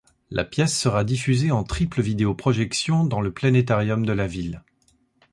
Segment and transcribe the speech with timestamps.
[0.31, 4.63] La pièce sera diffusée en triple vidéo projection dans le planétarium de la ville.